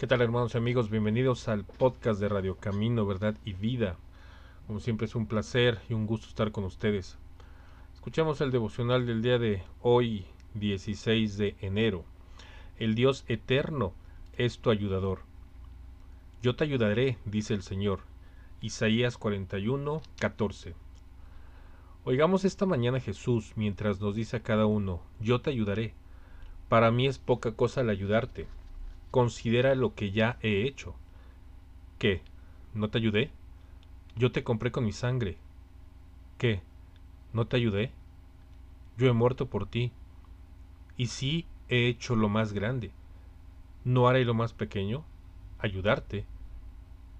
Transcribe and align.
¿Qué 0.00 0.06
tal 0.06 0.22
hermanos 0.22 0.54
y 0.54 0.56
amigos? 0.56 0.88
Bienvenidos 0.88 1.46
al 1.48 1.62
podcast 1.62 2.18
de 2.18 2.30
Radio 2.30 2.56
Camino, 2.56 3.04
Verdad 3.04 3.36
y 3.44 3.52
Vida. 3.52 3.96
Como 4.66 4.80
siempre 4.80 5.04
es 5.04 5.14
un 5.14 5.26
placer 5.26 5.78
y 5.90 5.92
un 5.92 6.06
gusto 6.06 6.26
estar 6.26 6.52
con 6.52 6.64
ustedes. 6.64 7.18
Escuchamos 7.92 8.40
el 8.40 8.50
devocional 8.50 9.04
del 9.04 9.20
día 9.20 9.38
de 9.38 9.62
hoy, 9.82 10.24
16 10.54 11.36
de 11.36 11.54
enero. 11.60 12.06
El 12.78 12.94
Dios 12.94 13.26
eterno 13.28 13.92
es 14.38 14.60
tu 14.60 14.70
ayudador. 14.70 15.18
Yo 16.42 16.56
te 16.56 16.64
ayudaré, 16.64 17.18
dice 17.26 17.52
el 17.52 17.62
Señor. 17.62 18.00
Isaías 18.62 19.18
41, 19.18 20.00
14. 20.18 20.74
Oigamos 22.06 22.46
esta 22.46 22.64
mañana 22.64 23.00
Jesús 23.00 23.52
mientras 23.54 24.00
nos 24.00 24.14
dice 24.14 24.38
a 24.38 24.42
cada 24.42 24.64
uno, 24.64 25.02
yo 25.20 25.42
te 25.42 25.50
ayudaré. 25.50 25.92
Para 26.70 26.90
mí 26.90 27.06
es 27.06 27.18
poca 27.18 27.52
cosa 27.52 27.82
el 27.82 27.90
ayudarte. 27.90 28.46
Considera 29.10 29.74
lo 29.74 29.94
que 29.94 30.12
ya 30.12 30.38
he 30.42 30.62
hecho. 30.66 30.94
¿Qué? 31.98 32.22
¿No 32.74 32.90
te 32.90 32.98
ayudé? 32.98 33.30
Yo 34.16 34.32
te 34.32 34.44
compré 34.44 34.70
con 34.70 34.84
mi 34.84 34.92
sangre. 34.92 35.36
¿Qué? 36.38 36.62
¿No 37.32 37.46
te 37.46 37.56
ayudé? 37.56 37.92
Yo 38.96 39.08
he 39.08 39.12
muerto 39.12 39.46
por 39.46 39.66
ti. 39.66 39.92
Y 40.96 41.06
sí 41.06 41.46
he 41.68 41.88
hecho 41.88 42.16
lo 42.16 42.28
más 42.28 42.52
grande. 42.52 42.90
¿No 43.84 44.08
haré 44.08 44.24
lo 44.24 44.34
más 44.34 44.52
pequeño? 44.52 45.04
Ayudarte. 45.58 46.24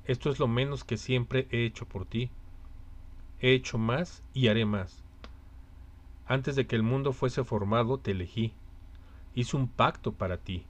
Esto 0.07 0.31
es 0.31 0.39
lo 0.39 0.49
menos 0.49 0.85
que 0.85 0.97
siempre 0.97 1.49
he 1.51 1.65
hecho 1.65 1.87
por 1.87 2.07
ti. 2.07 2.31
He 3.41 3.53
hecho 3.53 3.79
más 3.79 4.23
y 4.35 4.49
haré 4.49 4.65
más. 4.65 5.03
Antes 6.27 6.57
de 6.57 6.67
que 6.67 6.77
el 6.77 6.83
mundo 6.83 7.13
fuese 7.13 7.45
formado, 7.45 7.99
te 7.99 8.13
elegí 8.13 8.53
hice 9.35 9.57
un 9.57 9.69
pacto 9.69 10.13
para 10.13 10.37
ti. 10.39 10.65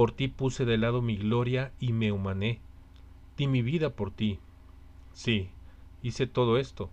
Por 0.00 0.12
ti 0.12 0.28
puse 0.28 0.64
de 0.64 0.78
lado 0.78 1.02
mi 1.02 1.18
gloria 1.18 1.72
y 1.78 1.92
me 1.92 2.10
humané. 2.10 2.58
Di 3.36 3.46
mi 3.46 3.60
vida 3.60 3.90
por 3.90 4.10
ti. 4.10 4.38
Sí, 5.12 5.50
hice 6.02 6.26
todo 6.26 6.56
esto. 6.56 6.88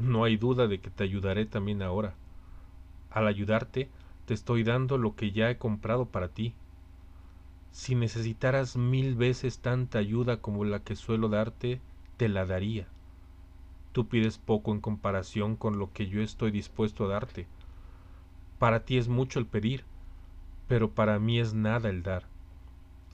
No 0.00 0.24
hay 0.24 0.38
duda 0.38 0.66
de 0.66 0.80
que 0.80 0.90
te 0.90 1.04
ayudaré 1.04 1.46
también 1.46 1.82
ahora. 1.82 2.14
Al 3.12 3.28
ayudarte, 3.28 3.90
te 4.26 4.34
estoy 4.34 4.64
dando 4.64 4.98
lo 4.98 5.14
que 5.14 5.30
ya 5.30 5.50
he 5.50 5.56
comprado 5.56 6.06
para 6.06 6.26
ti. 6.26 6.52
Si 7.70 7.94
necesitaras 7.94 8.76
mil 8.76 9.14
veces 9.14 9.60
tanta 9.60 10.00
ayuda 10.00 10.38
como 10.38 10.64
la 10.64 10.80
que 10.80 10.96
suelo 10.96 11.28
darte, 11.28 11.80
te 12.16 12.28
la 12.28 12.44
daría. 12.44 12.88
Tú 13.92 14.08
pides 14.08 14.38
poco 14.38 14.72
en 14.72 14.80
comparación 14.80 15.54
con 15.54 15.78
lo 15.78 15.92
que 15.92 16.08
yo 16.08 16.20
estoy 16.20 16.50
dispuesto 16.50 17.04
a 17.04 17.08
darte. 17.08 17.46
Para 18.58 18.80
ti 18.80 18.98
es 18.98 19.06
mucho 19.06 19.38
el 19.38 19.46
pedir, 19.46 19.84
pero 20.66 20.90
para 20.90 21.20
mí 21.20 21.38
es 21.38 21.54
nada 21.54 21.88
el 21.88 22.02
dar. 22.02 22.31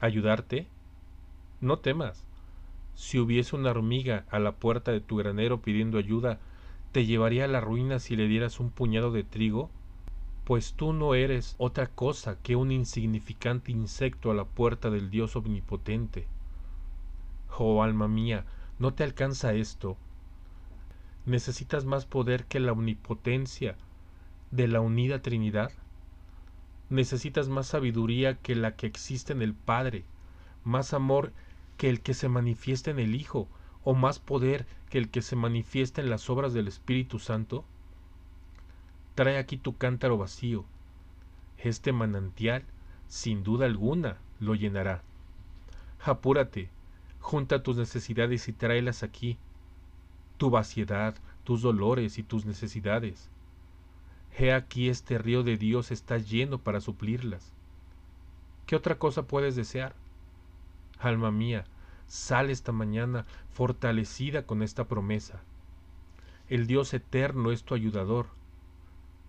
¿Ayudarte? 0.01 0.67
No 1.61 1.79
temas. 1.81 2.23
Si 2.95 3.19
hubiese 3.19 3.57
una 3.57 3.71
hormiga 3.71 4.25
a 4.31 4.39
la 4.39 4.53
puerta 4.53 4.93
de 4.93 5.01
tu 5.01 5.17
granero 5.17 5.61
pidiendo 5.61 5.99
ayuda, 5.99 6.39
¿te 6.93 7.05
llevaría 7.05 7.45
a 7.45 7.49
la 7.49 7.61
ruina 7.61 7.99
si 7.99 8.15
le 8.15 8.29
dieras 8.29 8.61
un 8.61 8.71
puñado 8.71 9.11
de 9.11 9.25
trigo? 9.25 9.71
Pues 10.45 10.75
tú 10.75 10.93
no 10.93 11.15
eres 11.15 11.57
otra 11.59 11.89
cosa 11.89 12.39
que 12.43 12.55
un 12.55 12.71
insignificante 12.71 13.73
insecto 13.73 14.31
a 14.31 14.35
la 14.35 14.45
puerta 14.45 14.89
del 14.89 15.11
Dios 15.11 15.35
omnipotente. 15.35 16.27
Oh 17.59 17.83
alma 17.83 18.07
mía, 18.07 18.45
¿no 18.79 18.95
te 18.95 19.03
alcanza 19.03 19.53
esto? 19.53 19.97
¿Necesitas 21.27 21.85
más 21.85 22.07
poder 22.07 22.45
que 22.45 22.61
la 22.61 22.73
omnipotencia 22.73 23.77
de 24.53 24.69
la 24.69 24.81
unida 24.81 25.23
Trinidad? 25.23 25.73
Necesitas 26.91 27.49
más 27.49 27.67
sabiduría 27.67 28.37
que 28.39 28.55
la 28.55 28.77
que 28.77 28.87
existe 28.87 29.33
en 29.33 29.43
el 29.43 29.55
Padre, 29.55 30.05
más 30.65 30.93
amor 30.95 31.33
que 31.77 31.89
el 31.89 32.01
que 32.01 32.15
se 32.15 32.29
manifiesta 32.29 32.91
en 32.91 32.99
el 32.99 33.15
Hijo, 33.15 33.49
o 33.85 33.95
más 33.95 34.19
poder 34.19 34.67
que 34.91 34.99
el 34.99 35.11
que 35.11 35.23
se 35.23 35.37
manifiesta 35.37 36.01
en 36.01 36.11
las 36.11 36.29
obras 36.29 36.53
del 36.53 36.69
Espíritu 36.69 37.19
Santo? 37.19 37.65
Trae 39.15 39.39
aquí 39.39 39.57
tu 39.57 39.77
cántaro 39.77 40.19
vacío. 40.19 40.65
Este 41.57 41.93
manantial, 41.93 42.65
sin 43.07 43.43
duda 43.43 43.67
alguna, 43.67 44.19
lo 44.41 44.55
llenará. 44.55 45.03
Apúrate, 46.05 46.71
junta 47.19 47.63
tus 47.63 47.77
necesidades 47.77 48.49
y 48.49 48.53
tráelas 48.53 49.03
aquí, 49.03 49.39
tu 50.37 50.51
vaciedad, 50.51 51.15
tus 51.45 51.63
dolores 51.63 52.19
y 52.19 52.23
tus 52.23 52.47
necesidades. 52.47 53.31
He 54.41 54.53
aquí 54.53 54.89
este 54.89 55.19
río 55.19 55.43
de 55.43 55.57
Dios 55.57 55.91
está 55.91 56.17
lleno 56.17 56.59
para 56.59 56.81
suplirlas. 56.81 57.53
¿Qué 58.67 58.77
otra 58.77 58.97
cosa 58.97 59.27
puedes 59.27 59.57
desear? 59.57 59.97
Alma 61.01 61.33
mía, 61.33 61.65
sale 62.07 62.53
esta 62.53 62.71
mañana 62.71 63.27
fortalecida 63.51 64.47
con 64.47 64.63
esta 64.63 64.87
promesa. 64.87 65.43
El 66.49 66.69
Dios 66.69 66.95
eterno 66.95 67.51
es 67.51 67.65
tu 67.65 67.75
ayudador. 67.75 68.27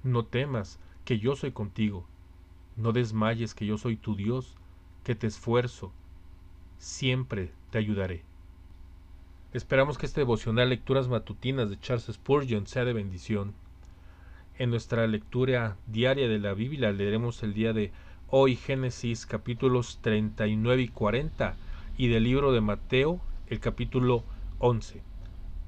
No 0.04 0.26
temas, 0.26 0.78
que 1.06 1.18
yo 1.18 1.36
soy 1.36 1.54
contigo. 1.54 2.06
No 2.76 2.92
desmayes, 2.92 3.56
que 3.56 3.66
yo 3.66 3.80
soy 3.80 3.98
tu 3.98 4.16
Dios, 4.16 4.58
que 5.04 5.16
te 5.16 5.26
esfuerzo. 5.26 5.92
Siempre 6.78 7.52
te 7.72 7.80
ayudaré. 7.80 8.24
Esperamos 9.54 9.98
que 9.98 10.06
este 10.06 10.22
devocional 10.22 10.70
Lecturas 10.70 11.08
Matutinas 11.08 11.72
de 11.72 11.80
Charles 11.80 12.06
Spurgeon 12.12 12.68
sea 12.68 12.86
de 12.86 12.94
bendición. 12.94 13.56
En 14.60 14.72
nuestra 14.72 15.08
lectura 15.08 15.78
diaria 15.88 16.28
de 16.28 16.38
la 16.38 16.54
Biblia 16.54 16.92
leeremos 16.92 17.44
el 17.44 17.54
día 17.54 17.72
de 17.72 17.94
hoy 18.28 18.58
Génesis 18.58 19.26
capítulos 19.26 20.00
39 20.02 20.82
y 20.82 20.88
40 20.90 21.56
y 21.98 22.10
del 22.10 22.26
libro 22.26 22.52
de 22.52 22.60
Mateo 22.60 23.22
el 23.48 23.62
capítulo 23.62 24.26
11. 24.58 25.02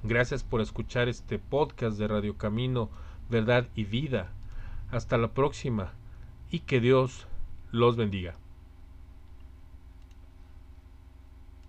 Gracias 0.03 0.43
por 0.43 0.59
escuchar 0.59 1.07
este 1.07 1.39
podcast 1.39 1.97
de 1.97 2.09
Radio 2.09 2.35
Camino, 2.35 2.89
Verdad 3.29 3.65
y 3.77 3.85
Vida. 3.85 4.33
Hasta 4.91 5.17
la 5.17 5.29
próxima 5.29 5.93
y 6.51 6.59
que 6.59 6.81
Dios 6.81 7.27
los 7.71 7.95
bendiga. 7.95 8.35